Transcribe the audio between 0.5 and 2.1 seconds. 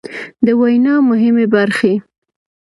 وينا مهمې برخې